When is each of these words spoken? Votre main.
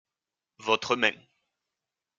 Votre 0.57 0.95
main. 0.95 1.13